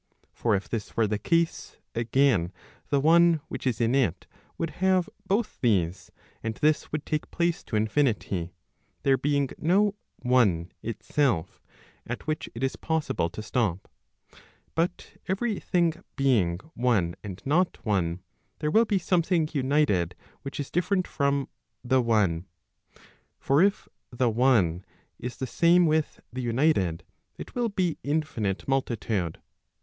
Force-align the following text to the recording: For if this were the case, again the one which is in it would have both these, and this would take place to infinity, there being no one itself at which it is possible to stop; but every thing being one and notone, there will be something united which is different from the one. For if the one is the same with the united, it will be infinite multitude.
For 0.33 0.55
if 0.55 0.67
this 0.67 0.97
were 0.97 1.05
the 1.05 1.19
case, 1.19 1.77
again 1.93 2.51
the 2.89 2.99
one 2.99 3.39
which 3.49 3.67
is 3.67 3.79
in 3.79 3.93
it 3.93 4.25
would 4.57 4.71
have 4.83 5.07
both 5.27 5.59
these, 5.61 6.09
and 6.41 6.55
this 6.55 6.91
would 6.91 7.05
take 7.05 7.29
place 7.29 7.63
to 7.65 7.75
infinity, 7.75 8.51
there 9.03 9.15
being 9.15 9.49
no 9.59 9.93
one 10.23 10.71
itself 10.81 11.61
at 12.07 12.25
which 12.25 12.49
it 12.55 12.63
is 12.63 12.75
possible 12.75 13.29
to 13.29 13.43
stop; 13.43 13.87
but 14.73 15.17
every 15.27 15.59
thing 15.59 15.93
being 16.15 16.59
one 16.73 17.13
and 17.23 17.43
notone, 17.45 18.21
there 18.57 18.71
will 18.71 18.85
be 18.85 18.97
something 18.97 19.47
united 19.53 20.15
which 20.41 20.59
is 20.59 20.71
different 20.71 21.07
from 21.07 21.47
the 21.83 22.01
one. 22.01 22.47
For 23.37 23.61
if 23.61 23.87
the 24.09 24.31
one 24.31 24.83
is 25.19 25.37
the 25.37 25.45
same 25.45 25.85
with 25.85 26.19
the 26.33 26.41
united, 26.41 27.03
it 27.37 27.53
will 27.53 27.69
be 27.69 27.99
infinite 28.01 28.67
multitude. 28.67 29.37